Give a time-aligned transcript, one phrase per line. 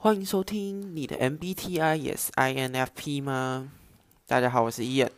[0.00, 3.72] 欢迎收听你的 MBTI 也是 INFP 吗？
[4.28, 5.10] 大家好，我是伊恩。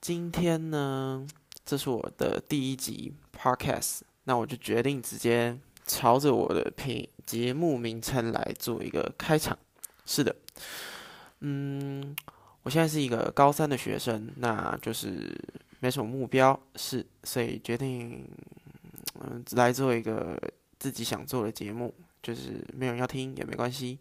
[0.00, 1.26] 今天呢，
[1.66, 9.58] 这是我的第一集 Podcast，那我就决定直接朝着我的品节目名称来做一个开场。
[10.06, 10.34] 是的，
[11.40, 12.16] 嗯，
[12.62, 15.38] 我现在是一个高三的学生，那就是
[15.80, 18.26] 没什么目标，是所以决定
[19.20, 20.40] 嗯来做一个
[20.78, 21.92] 自己想做的节目。
[22.22, 23.98] 就是没有人要听也没关系。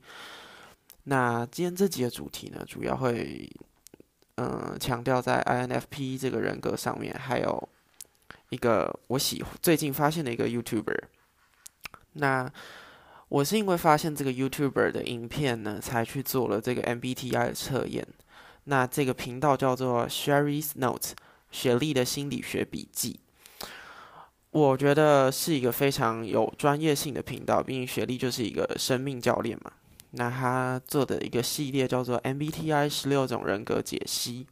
[1.06, 3.50] 那今天这集的主题呢，主要会
[4.36, 7.70] 嗯强调在 INFP 这个人格上面，还有
[8.50, 11.04] 一个我喜最近发现的一个 YouTuber。
[12.14, 12.52] 那
[13.30, 18.06] 我是因为发现这个 YouTuber 的影片呢，才去做了这个 MBTI 的测验。
[18.66, 21.16] 那这个频道叫做 Sherry's Note，
[21.50, 23.20] 雪莉的心理学笔记。
[24.52, 29.72] 我觉得是一个非常有专业性的频道，毕竟雪莉就是一个生命教练嘛。
[30.12, 34.46] 那他做的一个系列叫做 MBTI 十六种人格解析，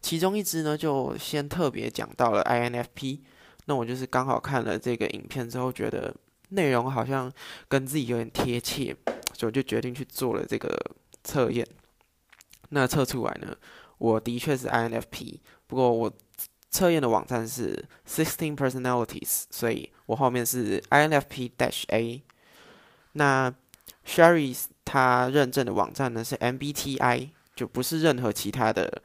[0.00, 3.20] 其中一支呢就先特别讲到了 INFP。
[3.66, 6.14] 那我就是刚好看了这个影片之后，觉得
[6.48, 7.30] 内容好像
[7.68, 8.96] 跟自己有点贴切，
[9.34, 10.74] 所以我就决定去做了这个
[11.22, 11.66] 测验。
[12.70, 13.54] 那测出来呢，
[13.98, 16.10] 我的确是 INFP，不过我。
[16.72, 22.22] 测验的网站是 Sixteen Personalities，所以我后面是 INFP dash A。
[23.12, 23.52] 那
[24.06, 29.02] Sherry 他认证的网站呢是 MBTI，就不是任何其他的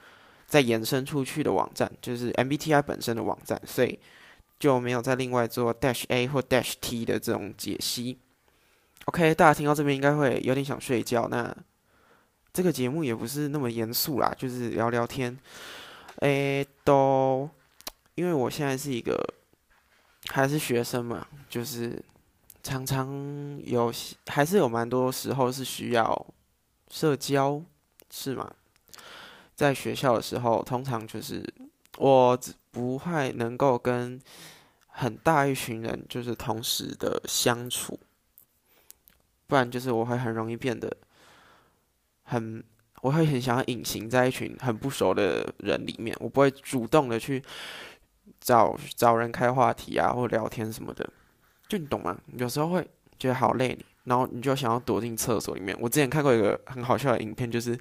[0.47, 3.99] 再延伸出去的网站，就是 MBTI 本身的网站，所以
[4.57, 8.17] 就没有再另外做 dash A 或 dash T 的这种解析。
[9.05, 11.27] OK，大家听到这边应该会有点想睡觉。
[11.27, 11.53] 那
[12.53, 15.37] 这个节目也不是那么严肃啦，就是聊聊天。
[16.21, 17.49] 诶，都。
[18.15, 19.15] 因为我现在是一个
[20.29, 22.03] 还是学生嘛，就是
[22.63, 23.93] 常常有
[24.25, 26.27] 还是有蛮多时候是需要
[26.89, 27.61] 社交，
[28.09, 28.51] 是吗？
[29.55, 31.45] 在学校的时候，通常就是
[31.97, 32.39] 我
[32.71, 34.19] 不会能够跟
[34.87, 37.99] 很大一群人就是同时的相处，
[39.45, 40.97] 不然就是我会很容易变得
[42.23, 42.63] 很，
[43.01, 47.43] 我会很想要隐形在一群很不熟的人里面，我不会主动的去。
[48.39, 51.09] 找找人开话题啊，或聊天什么的，
[51.67, 52.15] 就你懂吗？
[52.37, 52.85] 有时候会
[53.17, 55.75] 觉得好累，然后你就想要躲进厕所里面。
[55.81, 57.77] 我之前看过一个很好笑的影片，就是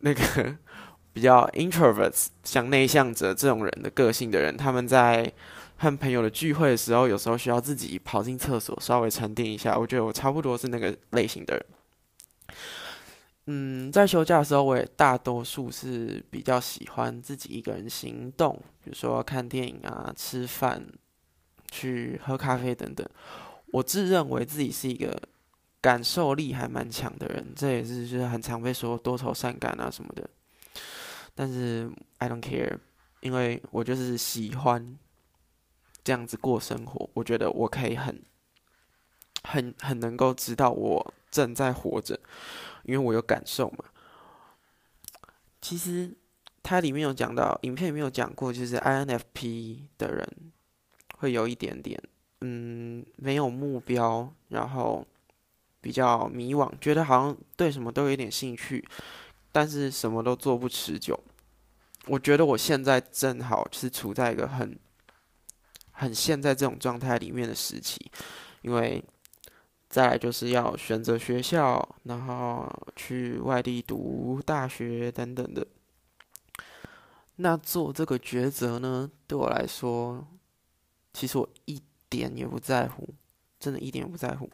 [0.00, 0.56] 那个
[1.12, 5.30] 比较 introverts 像内向者这种人的个性的人，他们在
[5.76, 9.78] 和朋友的聚会的时候，有时候需要自己跑进厕所稍微沉淀一下。
[9.78, 11.66] 我觉得我差不多是那个类型的人。
[13.46, 20.82] 嗯，在休假的时候，我也大多数是比较喜欢自己一个人行动，比如说看电影啊、吃饭、
[21.70, 23.06] 去喝咖啡等等。
[23.66, 25.20] 我自认为自己是一个
[25.82, 30.30] 感受力还蛮强的人，这也是就是很常被说多愁善感啊什么的。
[31.34, 32.78] 但是 I don't care，
[33.20, 34.96] 因为我就是喜欢
[36.02, 37.10] 这样子过生活。
[37.12, 38.22] 我觉得我可以很、
[39.42, 42.20] 很、很能够知道我正在活着。
[42.84, 43.84] 因为我有感受嘛，
[45.62, 46.14] 其实
[46.62, 50.52] 它里面有讲到，影片里面有讲过，就是 INFP 的人
[51.16, 51.98] 会有一点点，
[52.42, 55.06] 嗯，没有目标，然后
[55.80, 58.86] 比较迷惘，觉得好像对什么都有一点兴趣，
[59.50, 61.18] 但是什么都做不持久。
[62.04, 64.78] 我觉得我现在正好是处在一个很
[65.92, 68.10] 很现在这种状态里面的时期，
[68.60, 69.02] 因为。
[69.94, 75.64] 再来就是要选择学校，然后去外地读大学等等的。
[77.36, 80.26] 那做这个抉择呢，对我来说，
[81.12, 83.14] 其实我一点也不在乎，
[83.60, 84.50] 真的一点也不在乎。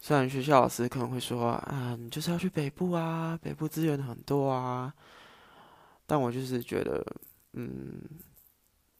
[0.00, 4.94] 虽然学校老师可能会说啊，你就是要去北部啊，北部资源很多啊，
[6.06, 7.04] 但我就是觉得，
[7.52, 8.00] 嗯，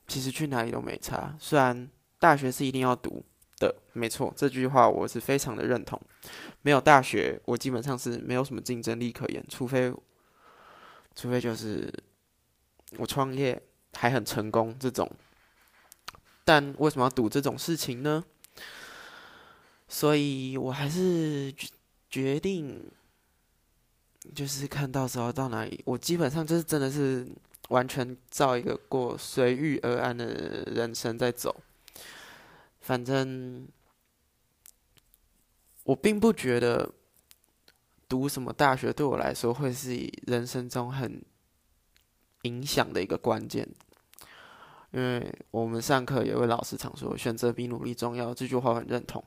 [0.06, 1.34] 其实去哪里都没差。
[1.40, 1.88] 虽然
[2.18, 3.24] 大学是一定要读。
[3.92, 6.00] 没错，这句话我是非常的认同。
[6.62, 9.92] 没有大学，我基本上是没有什么竞争力可言，除非，
[11.14, 11.92] 除非就是
[12.96, 13.62] 我创业
[13.92, 15.10] 还很成功这种。
[16.44, 18.24] 但为什么要赌这种事情呢？
[19.86, 21.54] 所以我还是
[22.10, 22.90] 决定，
[24.34, 27.26] 就是看到时候到哪里，我基本上就是真的是
[27.68, 31.54] 完全照一个过随遇而安的人生在走。
[32.84, 33.66] 反正
[35.84, 36.92] 我并不觉得
[38.06, 39.96] 读什么大学对我来说会是
[40.26, 41.24] 人生中很
[42.42, 43.66] 影响的一个关键，
[44.90, 49.24] 因为我们上课有位老师常说“选择比努力重要”，这句话很认同。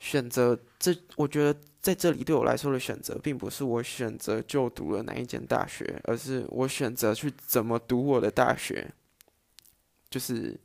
[0.00, 8.92] 选择这，我觉得在这里对我来说的选择，并不是我选择就读了哪一间大学，而是我选择去怎么读我的大学，
[10.10, 10.58] 就是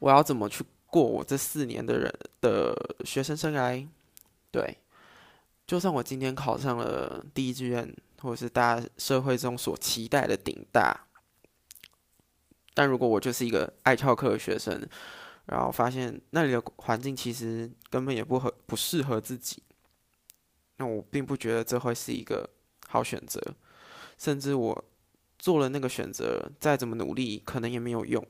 [0.00, 2.74] 我要怎么去过我这四年的人的
[3.04, 3.86] 学生生涯。
[4.50, 4.76] 对，
[5.64, 11.06] 就算我今天考上了第一志愿，或者是大家社会中所期待的顶大，
[12.74, 14.84] 但如果我就是一个爱翘课的学生。
[15.46, 19.60] 然后发现那里的环境其实根本也不合不适合自己，
[20.76, 22.48] 那我并不觉得这会是一个
[22.86, 23.40] 好选择，
[24.16, 24.84] 甚至我
[25.40, 28.24] 做了那个选择，再怎么努力可能也没有用。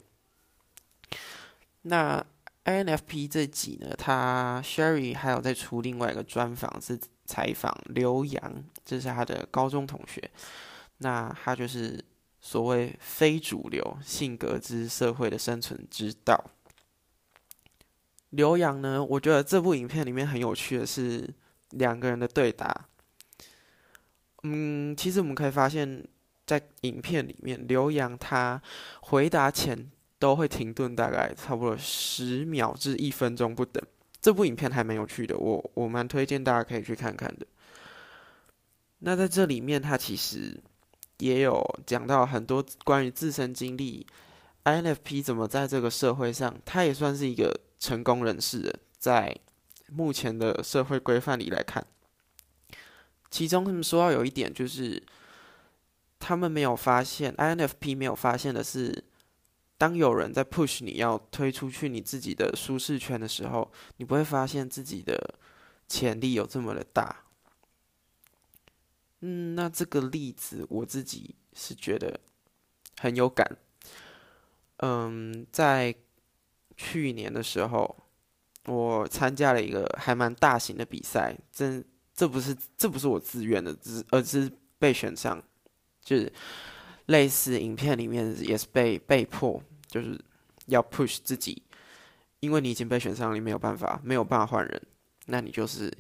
[1.83, 2.25] 那
[2.65, 10.31] INFP 这集呢，他 Sherry 还有在出另外一个专访，是采访刘洋，这是他的高中同学，
[10.99, 12.05] 那他就是
[12.41, 16.51] 所谓非主流性格之社会的生存之道。
[18.31, 19.03] 刘洋呢？
[19.03, 21.29] 我觉得这部影片里面很有趣的是
[21.71, 22.87] 两个人的对答。
[24.43, 26.07] 嗯，其实我们可以发现，
[26.47, 28.63] 在影片里面，刘洋他
[29.01, 33.83] 回答前都会停顿，大概差不多十秒至一分钟不等。
[34.21, 37.45] 这部影片还蛮有趣的，我我蛮推荐大家可以去看看的。
[39.01, 40.57] 那在这里面，他其实
[41.19, 44.07] 也有讲到很多关于自身经历
[44.63, 47.59] ，INFP 怎么在这个社会上，他也算是一个。
[47.81, 49.35] 成功人士在
[49.89, 51.83] 目前的社会规范里来看，
[53.31, 55.03] 其中他们说到有一点就是，
[56.19, 59.03] 他们没有发现，INFP 没有发现的是，
[59.81, 65.35] 当有人在 push 你要推出去你自己的舒适圈的时候，你不会发现自己的
[65.89, 67.25] 潜力有这么的大。
[69.21, 72.21] 嗯，那这个例子我自己是觉得
[72.99, 73.57] 很有感。
[74.77, 75.97] 嗯，在。
[76.83, 77.95] 去年的时候，
[78.65, 81.85] 我参加了一个还蛮大型的比赛，这
[82.15, 85.45] 这不是这不是我自愿的，只而是被选上，
[86.03, 86.33] 就是
[87.05, 90.19] 类似影片里面也是被被迫，就是
[90.67, 91.63] 要 push 自己，
[92.41, 94.83] 因为你已经被选上，你没有办法，没有办法换人，
[95.27, 95.93] 那你就是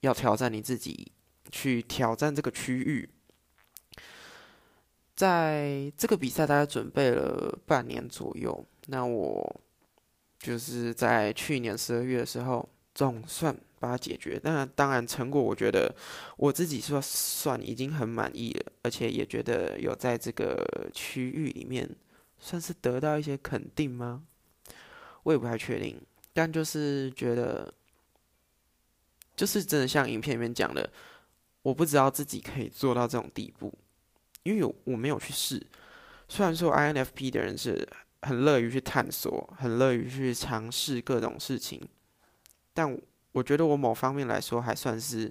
[0.00, 1.12] 要挑战你自己，
[1.50, 3.08] 去挑战这个区域。
[5.14, 9.60] 在这个比赛，大概准备了半年左右，那我。
[10.36, 14.38] 就是在去年十二月的时候，总算把它解决。
[14.44, 15.90] 那当然，成果我觉得
[16.36, 20.62] 我自己说算已经很满意了，而且也觉得有在这个
[20.92, 21.88] 区域里面
[22.44, 24.22] 算是得到一些肯定吗？
[25.22, 25.98] 我也不太确定，
[26.34, 27.72] 但就是觉得，
[29.34, 30.92] 就是真的像影片里面讲的，
[31.62, 33.72] 我不知道自己可以做到这种地步，
[34.42, 35.66] 因为有我没有去试。
[36.28, 37.88] 虽然说 INFP 的人是。
[38.26, 41.78] 很乐于去探索，很乐于去尝试各种事情，
[42.72, 42.98] 但
[43.32, 45.30] 我觉得我某方面来说还算是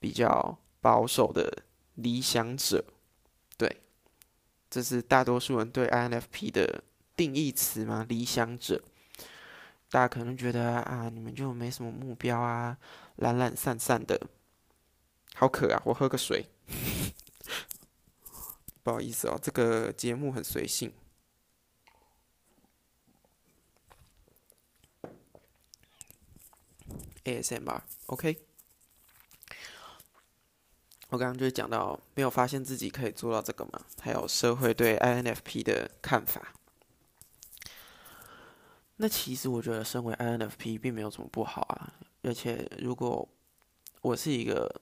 [0.00, 1.62] 比较保守的
[1.96, 2.82] 理想者。
[3.58, 3.82] 对，
[4.72, 6.82] 这是大多数人对 INFP 的
[7.14, 8.06] 定义词吗？
[8.08, 8.82] 理想者，
[9.90, 12.78] 大家可能觉得啊，你们就没什么目标啊，
[13.16, 14.18] 懒懒散散的，
[15.34, 15.82] 好渴啊！
[15.84, 16.46] 我喝个水。
[18.82, 20.90] 不好意思哦，这个节目很随性。
[27.24, 28.51] ASMR，OK。
[31.12, 33.82] 我刚刚就是讲到，没有发现自己可以做到这个嘛？
[34.00, 36.54] 还有社会对 INFP 的看法。
[38.96, 41.92] 那其实我觉得，身为 INFP 并没有什么不好啊。
[42.22, 43.28] 而且，如果
[44.00, 44.80] 我是一个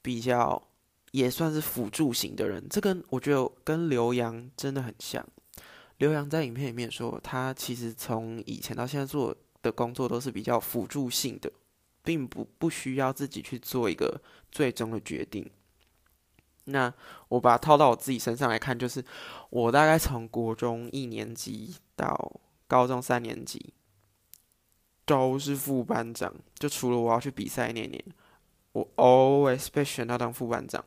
[0.00, 0.62] 比较
[1.10, 5.26] 也算是辅助型的人，这跟我觉得跟刘洋真的很像。
[5.96, 11.50] 刘洋在影片里面说，他其实从以前到现在做的工作都是比较辅助性的。
[12.06, 14.20] 并不不需要自己去做一个
[14.52, 15.50] 最终的决定。
[16.64, 16.92] 那
[17.28, 19.04] 我把它套到我自己身上来看，就是
[19.50, 23.74] 我大概从国中一年级到高中三年级
[25.04, 28.04] 都是副班长，就除了我要去比赛那年，
[28.72, 30.84] 我 always 被选到当副班长。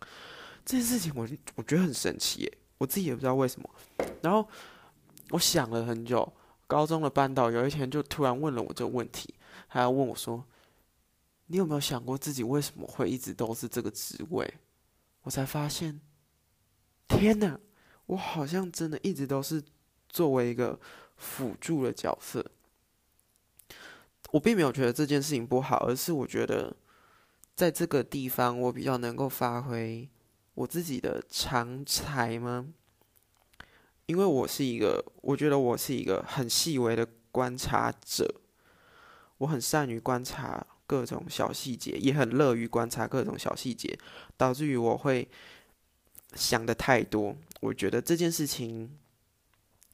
[0.65, 3.69] 这件事情我我觉得很神奇耶，我自己也不知道为什么。
[4.22, 4.48] 然后
[5.29, 6.34] 我想了很久，
[6.65, 9.36] 高中的班导有一天就突然问了我这个问题，
[9.69, 10.43] 他要问我说。
[11.50, 14.53] 你有没有想过自己为什么会一直都是这个职位？
[15.27, 16.00] 我才发现，
[17.05, 17.60] 天哪，
[18.05, 19.62] 我好像真的一直都是
[20.07, 20.79] 作为一个
[21.17, 22.50] 辅助的角色。
[24.31, 26.74] 我并没有觉得这件事情不好，而是我觉得
[27.53, 30.10] 在这个地方我比较能够发挥
[30.53, 32.69] 我自己的长才吗？
[34.05, 38.34] 因为我是一个，我觉得我是一个很细微的观察者。
[39.39, 44.00] 我很善于观察各种小细节，也很乐于观察各种小细节，
[44.38, 45.27] 导致于我会
[46.34, 47.36] 想的太多。
[47.60, 48.98] 我觉得这件事情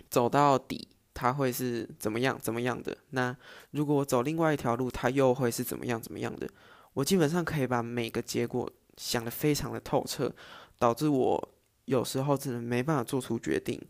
[0.10, 2.96] 走到底，它会是怎么样怎么样的？
[3.10, 3.36] 那
[3.72, 6.48] 如果我走另外一条路，它又会是怎么样怎么样的？
[6.94, 10.32] 我基本上可以把每个结果想得非常的透彻，
[10.78, 11.50] 导致我
[11.86, 13.82] 有时候真的没办法做出决定。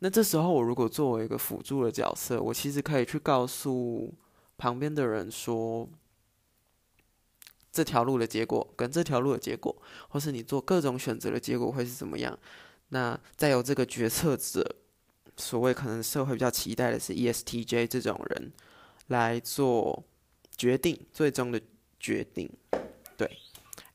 [0.00, 4.12] 那这时候，我如果作为一个辅助的角色，我其实可以去告诉
[4.56, 5.88] 旁边的人说，
[7.72, 9.74] 这条路的结果跟这条路的结果，
[10.08, 12.38] 或是你做各种选择的结果会是怎么样。
[12.88, 14.76] 那再由这个决策者，
[15.36, 18.52] 所谓可能社会比较期待的是 ESTJ 这种人
[19.06, 20.04] 来做
[20.56, 21.60] 决定，最终的
[21.98, 22.50] 决定，
[23.16, 23.30] 对。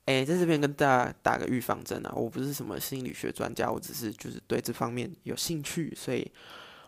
[0.05, 2.13] 哎，在这边跟大家打个预防针啊！
[2.15, 6.31] 我不是什么心理学专家，我只是就是对这方面有兴趣，所以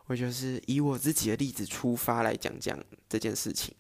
[0.05, 2.79] 我就是以我自己的例子出发来讲讲
[3.09, 3.73] 这件事情。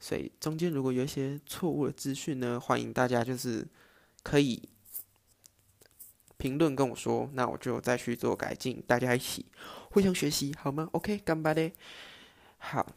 [0.00, 3.64] 所以中间如果有一些错误的资讯呢，欢迎大家就是
[4.24, 4.68] 可以
[6.36, 9.46] 评论跟我说，那我就再去做改进，大家一起
[9.90, 11.72] 互相学习，好吗？OK，干巴嘞。
[12.58, 12.92] 好，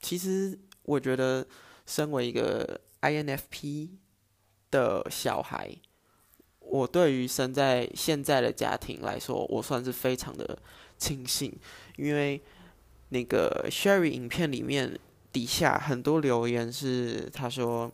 [0.00, 1.46] 其实我觉得
[1.84, 2.80] 身为一个。
[3.04, 3.90] INFP
[4.70, 5.76] 的小孩，
[6.60, 10.58] 我对于生在现在的家庭来说，我算是非常的
[10.96, 11.54] 庆幸，
[11.98, 12.42] 因为
[13.14, 14.98] 那个 Sherry 影片里面
[15.32, 17.90] 底下很多留言是他说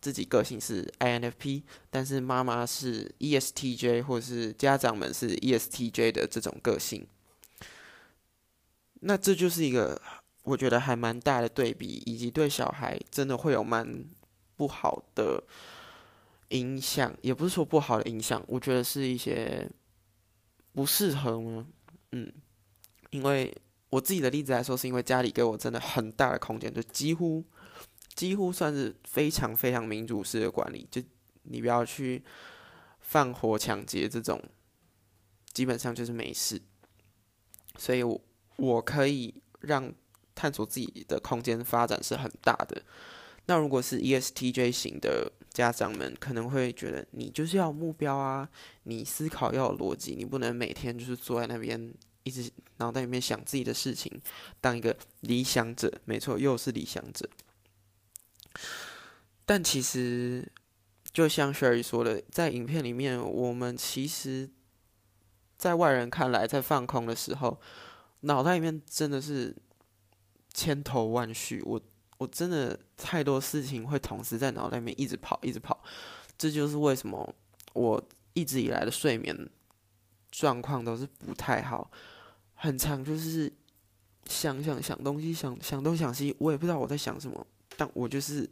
[0.00, 7.06] 自己个性是 INFP，但是妈妈是 ESTJ，或是家长们是 ESTJ 的这种个性，
[9.00, 10.02] 那这就是一个
[10.42, 14.04] 我觉得还蛮大的对比，以及对小孩真的会有蛮。
[14.58, 15.44] 不好的
[16.48, 19.70] 影响，也不是说不好的影响，我觉得是一些
[20.72, 21.66] 不适合吗？
[22.12, 22.32] 嗯，
[23.10, 23.54] 因为
[23.90, 27.44] 我自己的例子来说，是因为家里给我真的很大的空间，就几乎
[28.14, 31.02] 几乎算是非常非常民主式的管理，就
[31.44, 32.24] 你不要去
[33.00, 34.42] 放火抢劫这种，
[35.52, 36.60] 基本上就是没事，
[37.78, 38.20] 所以我
[38.56, 39.92] 我可以让
[40.34, 42.82] 探索自己的空间发展是很大的。
[43.48, 48.48] 那如果是 ESTJ 型的家长们，可能会觉得你就是要目标啊，
[48.82, 51.94] 你思考要有逻辑，你不能每天就是坐在那边
[52.26, 54.20] 一直脑袋里面想自己的事情，
[54.60, 55.90] 当一个理想者。
[56.04, 57.26] 没错，又是理想者。
[59.46, 60.46] 但其实，
[61.12, 64.50] 就像 Sherry 说的，在影片里面，我们其实，
[65.56, 67.60] 在外人看来，在放空的时候，
[68.20, 69.56] 脑袋里面真的是
[70.52, 71.62] 千头万绪。
[71.64, 71.80] 我。
[72.18, 75.78] 我真的太多事情会同时在脑袋里面一直跑，一直跑，
[76.38, 77.34] 这就是为什么
[77.74, 78.02] 我
[78.32, 79.36] 一直以来的睡眠
[80.30, 81.90] 状况都是不太好，
[82.56, 83.50] 很长就是
[84.24, 87.46] 想想想东西，想想东想西，我也不知道我在想什么，
[87.76, 88.50] 但我就是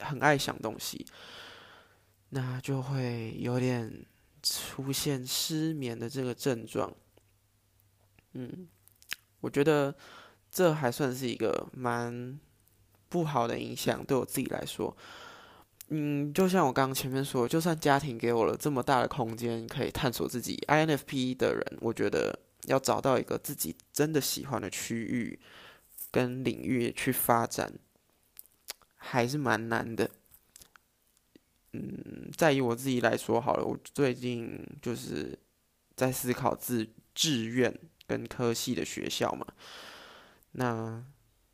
[0.00, 1.06] 很爱想东西，
[2.30, 4.04] 那就会有点
[4.42, 6.92] 出现失眠的这个症状。
[8.32, 8.66] 嗯，
[9.40, 9.94] 我觉得。
[10.54, 12.38] 这还算是一个蛮
[13.08, 14.94] 不好的影响，对我自己来说，
[15.88, 25.38] 嗯，就像我刚刚前面说，就算家庭给我了这么大的空间可以探索自己，INFP 的人，我觉得要找到一个自己真的喜欢的区域
[26.10, 27.72] 跟领域去发展，
[28.96, 30.10] 还是蛮难的。
[31.72, 35.38] 嗯，在于我自己来说好了，我最近就是
[35.96, 37.74] 在思考自志愿
[38.06, 39.46] 跟科系的学校嘛。
[40.52, 41.02] 那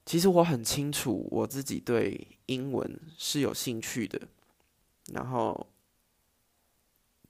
[0.04, 4.28] 其实我很清楚，我自己对英文是有兴趣的，
[5.12, 5.70] 然后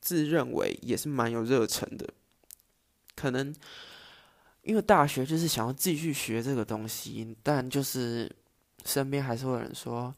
[0.00, 2.14] 自认为也是蛮有热忱的。
[3.19, 3.53] 可能
[4.63, 8.31] 因为大学就是想要继续学这个东西，但就是
[8.85, 10.15] 身边还是会有人说：“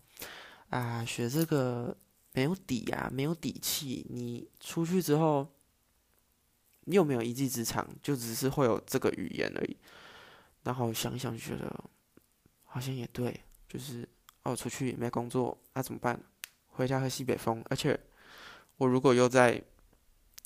[0.69, 1.97] 啊，学这个
[2.35, 4.07] 没有底呀，没有底气。
[4.11, 5.49] 你出去之后，
[6.85, 7.89] 你有没有一技之长？
[8.03, 9.77] 就只是会有这个语言而已。”
[10.63, 11.85] 然后想想，就觉得
[12.65, 14.07] 好像也对，就是
[14.43, 16.21] 哦，出去没工作，那怎么办？
[16.67, 17.65] 回家喝西北风。
[17.71, 17.99] 而且
[18.77, 19.63] 我如果又在，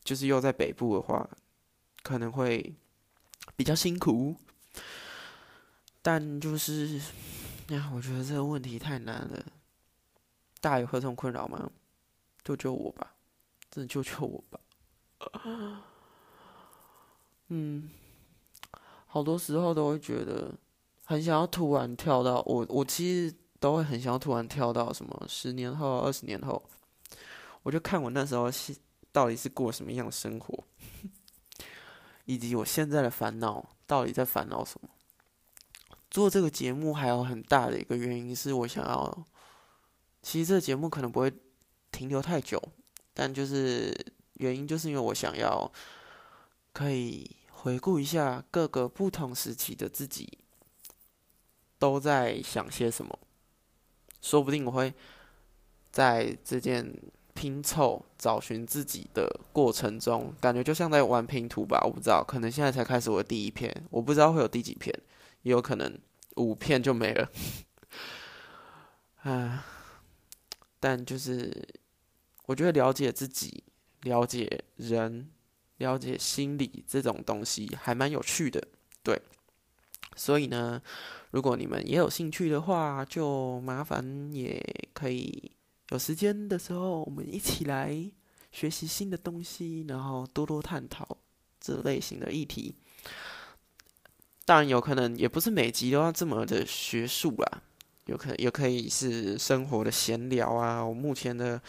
[0.04, 1.28] 就是又在北部的话，
[2.04, 2.76] 可能会
[3.56, 4.36] 比较辛苦。
[6.00, 7.00] 但就是，
[7.70, 9.44] 呀，我觉得这个问题太难了。
[10.60, 11.68] 大家有这种困扰吗？
[12.44, 13.16] 救救我吧！
[13.70, 14.60] 真的救救我吧！
[17.48, 17.90] 嗯。
[19.06, 20.52] 好多时候都会觉得
[21.04, 26.60] 很想要突然跳到我，我其实都会很想要突然跳到什么十年后、二十年后，
[27.62, 28.76] 我就看我那时候是
[29.12, 30.64] 到底是过什么样的生活，
[32.24, 34.88] 以及我现在的烦恼到底在烦恼什么。
[36.10, 39.26] 做这个节目还有很大的一个原因是我想要，
[40.22, 41.32] 其实这个节目可能不会
[41.90, 42.62] 停留太久，
[43.12, 43.92] 但就是
[44.34, 45.70] 原因就是因为我想要
[46.72, 50.38] 可以回顾一下各个不同时期的自己
[51.78, 53.18] 都在想些什么，
[54.20, 54.94] 说不定我会
[55.90, 56.94] 在这件。
[57.34, 61.80] 拼凑、找寻自己的过程中，感觉就像在玩拼图吧。
[61.84, 64.94] 我不知道，可能现在才开始我的第一篇，我不知道会有第几篇，
[65.42, 65.98] 也有可能
[66.36, 67.28] 五片就没了。
[69.22, 69.66] 啊，
[70.78, 71.68] 但就是
[72.46, 73.64] 我觉得了解自己、
[74.02, 75.28] 了解人、
[75.78, 78.62] 了解心理这种东西还蛮有趣的。
[79.02, 79.20] 对，
[80.14, 80.80] 所以呢，
[81.32, 85.50] 如果你们也有兴趣的话，就麻烦也可以。
[85.90, 87.94] 有时间的时候，我们一起来
[88.50, 91.16] 学习新的东西，然后多多探讨
[91.60, 92.74] 这类型的议题。
[94.46, 97.62] 当然，有可能也不是每集都要这么的学术啦，
[98.06, 101.60] 有可能也可以是生活的闲聊啊，我目前的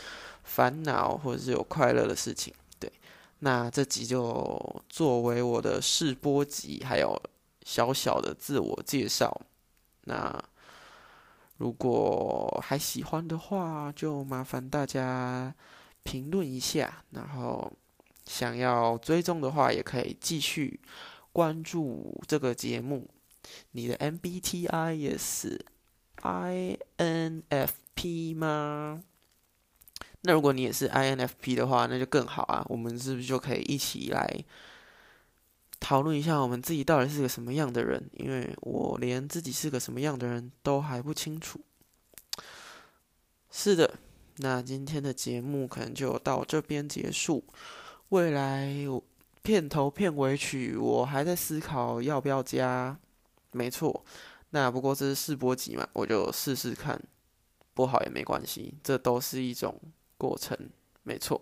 [0.44, 2.54] 烦恼或者是有快乐的事情。
[2.80, 2.92] 对，
[3.40, 7.22] 那这集就作为我的试播集，还有
[7.66, 9.42] 小小的自我介绍。
[10.06, 10.44] 那。
[11.58, 15.56] 如果还喜欢的话，就麻烦大家
[16.04, 17.04] 评论一下。
[17.12, 17.72] 然后
[18.26, 20.80] 想要追踪的话，也可以继续
[21.32, 23.10] 关注这个节目。
[23.72, 25.66] 你的 MBTI 也是
[26.22, 26.96] INFP
[28.36, 29.04] 吗？
[30.22, 32.66] 那如果你也是 INFP 的话，那就更好啊！
[32.68, 34.44] 我们是不是就可以一起来？
[35.80, 41.60] 讨论一下我们自己到底是个什么样的人，因为我连自己是个什么样的人都还不清楚。
[43.52, 43.94] 是的，
[44.38, 47.44] 那今天的节目可能就到这边结束。
[48.10, 48.70] 未来
[49.42, 52.98] 片头片尾曲我还在思考要不要加，
[53.52, 54.04] 没错。
[54.50, 57.02] 那不过这是试播集嘛，我就试试看，
[57.74, 59.80] 不好也没关系，这都是一种
[60.18, 60.58] 过程，
[61.04, 61.42] 没错。